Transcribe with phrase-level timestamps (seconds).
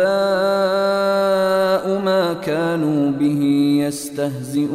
[0.00, 3.42] أنباء ما كانوا به
[3.86, 4.68] يستهزئون.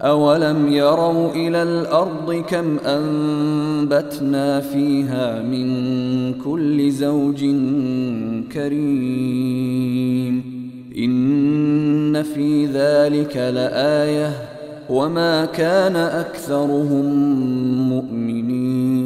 [0.00, 7.44] أولم يروا إلى الأرض كم أنبتنا فيها من كل زوج
[8.52, 10.42] كريم.
[10.98, 14.30] إن في ذلك لآيةٌ.
[14.90, 17.04] وما كان أكثرهم
[17.88, 19.05] مؤمنين.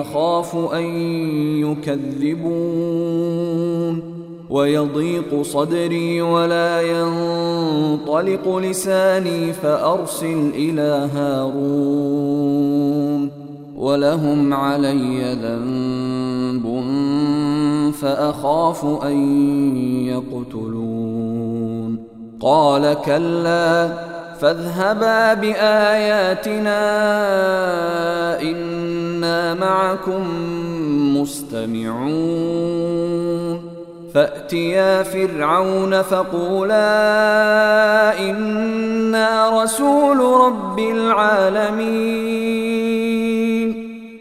[0.00, 0.84] أخاف أن
[1.60, 3.32] يكذبون
[4.50, 12.62] ويضيق صدري ولا ينطلق لساني فأرسل إلى هارون
[13.76, 16.82] ولهم علي ذنب
[17.92, 19.16] فأخاف أن
[20.06, 21.98] يقتلون
[22.40, 23.92] قال كلا
[24.40, 26.82] فاذهبا بآياتنا
[29.60, 30.22] معكم
[31.20, 32.52] مستمعون.
[34.14, 36.78] فأتيا فرعون فقولا
[38.30, 42.22] إنا رسول رب العالمين.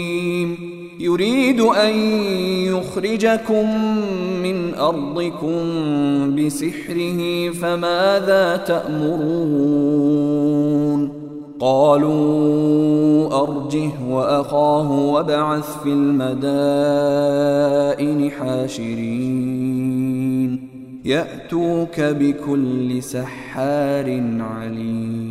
[1.01, 1.95] يريد أن
[2.65, 3.85] يخرجكم
[4.43, 5.55] من أرضكم
[6.35, 10.01] بسحره فماذا تأمرون؟
[11.59, 16.31] قالوا أرجه وأخاه وابعث في المدائن
[18.31, 19.71] حاشرين.
[21.05, 25.30] يأتوك بكل سحار عليم.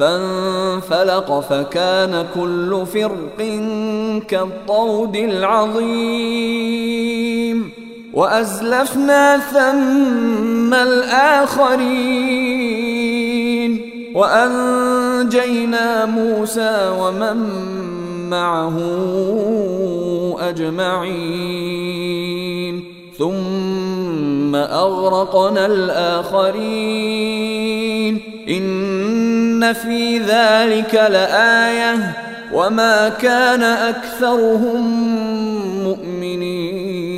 [0.00, 3.38] فانفلق فكان كل فرق
[4.28, 6.60] كالطود العظيم.
[8.14, 11.80] وأزلفنا ثم الآخرين.
[14.14, 17.36] وأنجينا موسى ومن
[18.30, 18.78] معه
[20.40, 22.00] أجمعين.
[23.18, 23.79] ثم
[24.54, 28.20] أغرقنا الآخرين.
[28.48, 32.16] إن في ذلك لآية.
[32.54, 34.80] وما كان أكثرهم
[35.84, 37.10] مؤمنين.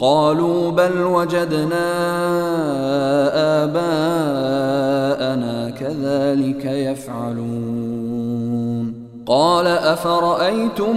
[0.00, 1.92] قالوا بل وجدنا
[3.64, 8.26] آباءنا كذلك يفعلون.
[9.26, 10.96] قال أفرأيتم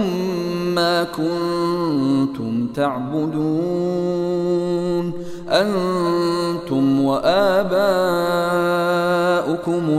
[0.74, 3.60] ما كنتم تعبدون؟
[5.48, 7.64] أنتم وآباؤكم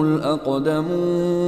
[0.05, 1.41] الأقدمون.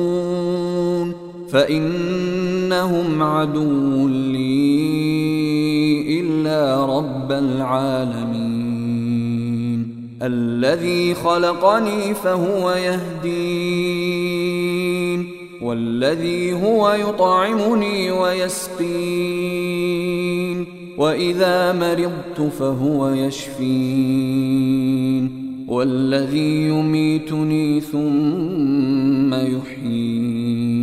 [1.50, 4.82] فإنهم عدو لي.
[6.43, 8.83] إلا رب العالمين.
[10.21, 13.33] الذي خلقني فهو يهدين
[15.62, 18.83] والذي هو يطعمني ويسقين
[20.97, 24.23] وإذا مرضت فهو يشفين.
[25.67, 30.82] والذي يميتني ثم يحيين.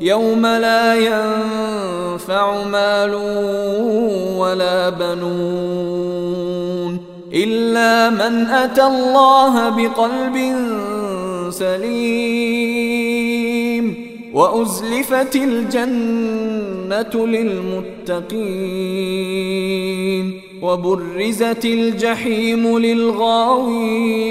[0.00, 3.14] يوم لا ينفع مال
[4.38, 6.50] ولا بنون
[7.34, 10.36] إلا من أتى الله بقلب
[11.50, 12.60] سليم
[14.34, 18.40] وأزلفت الجنة للمتقين
[20.62, 24.30] وبرزت الجحيم للغاوين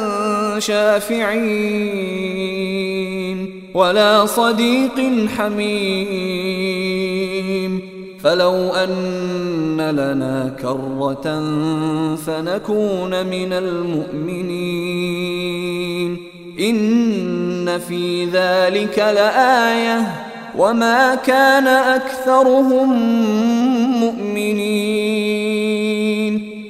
[0.59, 2.31] شافعين
[3.73, 6.81] ولا صديق حميم
[8.23, 11.39] فلو أن لنا كرة
[12.15, 14.91] فنكون من المؤمنين
[16.59, 20.11] إن في ذلك لآية
[20.57, 22.93] وما كان أكثرهم
[23.99, 25.60] مؤمنين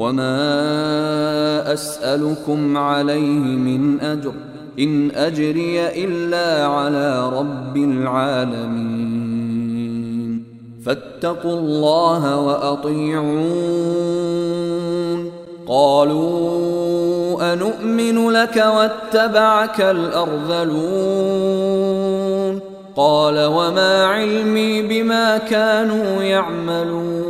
[0.00, 4.32] وما أسألكم عليه من أجر
[4.78, 9.20] إن أجري إلا على رب العالمين
[10.84, 13.40] فاتقوا الله وأطيعون
[15.68, 20.80] قالوا أنؤمن لك واتبعك الأرذلون
[22.96, 27.29] قال وما علمي بما كانوا يعملون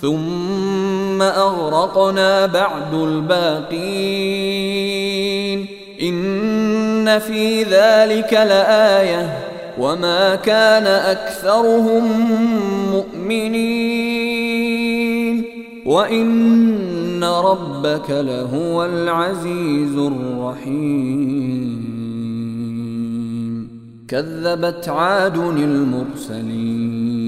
[0.00, 3.78] ثم أغرقنا بعد الباقين.
[6.02, 9.38] إن في ذلك لآية.
[9.78, 12.04] وما كان أكثرهم
[12.92, 13.88] مؤمنين.
[15.86, 21.88] وإن ربك لهو العزيز الرحيم.
[24.08, 27.27] كذبت عاد المرسلين.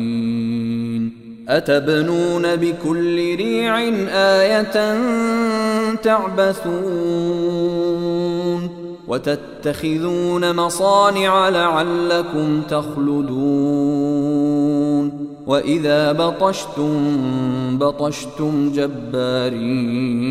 [1.51, 4.97] أتبنون بكل ريع آية
[5.95, 7.41] تعبثون
[9.07, 14.11] وتتخذون مصانع لعلكم تخلدون
[15.47, 16.97] وإذا بطشتم
[17.77, 20.21] بطشتم جبارين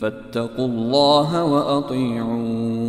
[0.00, 2.88] فاتقوا الله وأطيعون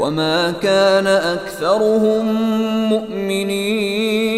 [0.00, 2.26] وما كان اكثرهم
[2.88, 4.30] مؤمنين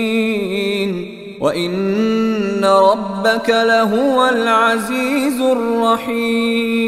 [1.41, 6.83] وان ربك لهو العزيز الرحيم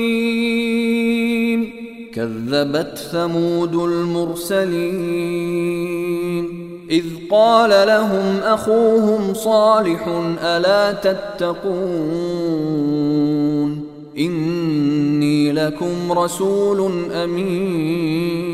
[2.14, 5.24] كذبت ثمود المرسلين
[6.90, 10.08] اذ قال لهم اخوهم صالح
[10.42, 12.34] الا تتقون
[14.18, 18.53] إني لكم رسول أمين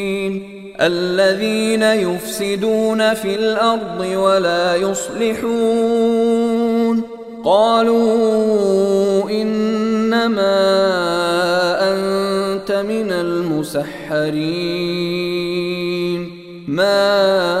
[0.81, 6.21] الذين يفسدون في الأرض ولا يصلحون.
[7.43, 10.51] قالوا إنما
[11.93, 14.71] أنت من المسحرين.
[16.67, 17.60] ما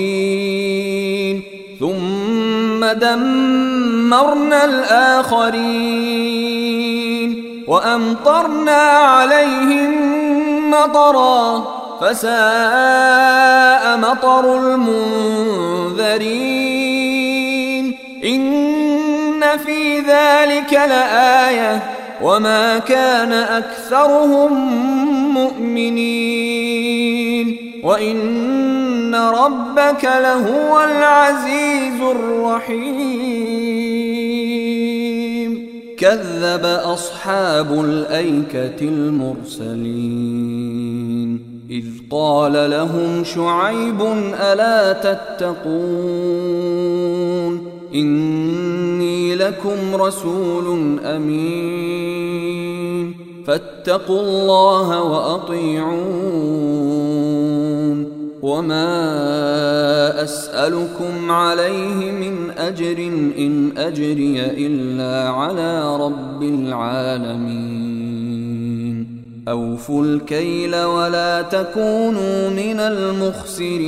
[1.80, 5.73] ثم دمرنا الآخرين
[7.67, 8.82] وأمطرنا
[9.13, 9.91] عليهم
[10.71, 11.67] مطرا
[12.01, 16.08] فساء مطر المنذرين.
[19.57, 21.83] في ذلك لآية
[22.21, 24.53] وما كان أكثرهم
[25.33, 27.07] مؤمنين
[27.83, 33.27] وإن ربك لهو العزيز الرحيم.
[35.97, 40.57] كذب أصحاب الأيكة المرسلين.
[41.69, 44.01] إذ قال لهم شعيب
[44.39, 46.37] ألا تتقون؟
[47.95, 48.76] إني
[49.47, 53.15] لكم رسول أمين.
[53.47, 55.97] فاتقوا الله وأطيعون.
[58.41, 62.97] وما أسألكم عليه من أجر
[63.38, 67.88] إن أجري إلا على رب العالمين.
[69.47, 73.88] أوفوا الكيل ولا تكونوا من المخسرين.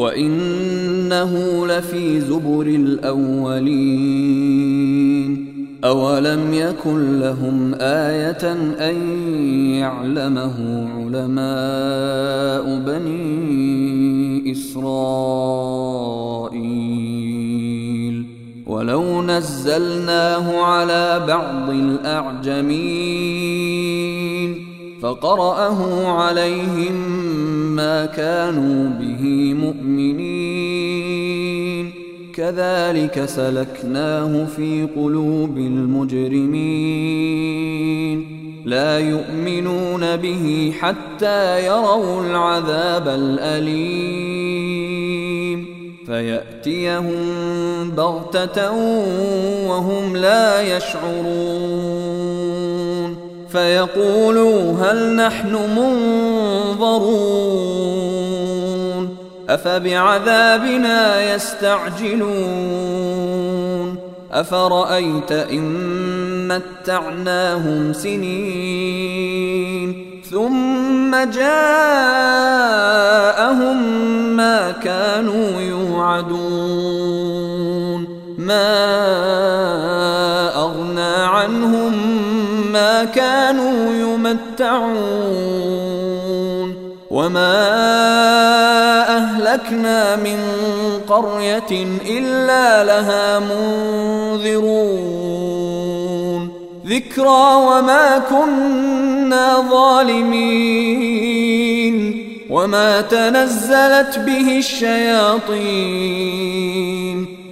[0.00, 4.30] وإنه لفي زبر الأولين.
[5.84, 8.52] أولم يكن لهم آية
[8.90, 8.96] أن
[9.74, 15.00] يعلمه علماء بني إسرائيل؟
[18.66, 23.10] ولو نزلناه على بعض الأعجمين
[25.02, 27.20] فقرأه عليهم
[27.80, 30.40] ما كانوا به مؤمنين.
[32.34, 36.80] كذلك سلكناه في قلوب المجرمين.
[38.64, 44.60] لا يؤمنون به حتى يروا العذاب الأليم.
[46.06, 47.20] فيأتيهم
[47.90, 48.72] بغتة
[49.68, 51.99] وهم لا يشعرون.
[53.52, 55.54] فيقولوا هل نحن
[56.76, 57.30] منظرون
[59.48, 62.70] أفبعذابنا يستعجلون
[64.32, 69.40] أفرأيت إن متعناهم سنين
[70.30, 71.76] ثم جاءهم
[74.36, 77.00] ما كانوا يوعدون
[78.38, 79.39] ما
[83.04, 84.90] كانوا يمتعون
[87.10, 87.70] وما
[89.16, 90.38] أهلكنا من
[91.08, 94.90] قرية إلا لها منذرون.
[96.86, 101.10] ذكرى وما كنا ظالمين.
[102.50, 105.60] وما تنزلت به الشياطين.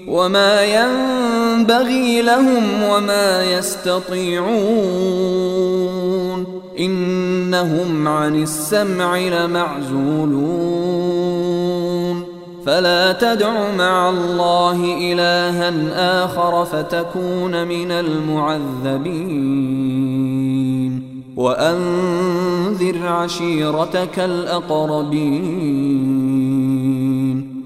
[0.08, 4.48] وما ينبغي لهم وما يستطيعون
[6.78, 10.78] انهم عن السمع لمعزولون
[12.66, 19.48] فلا تدع مع الله الها اخر فتكون من المعذبين
[21.36, 25.78] وانذر عشيرتك الاقربين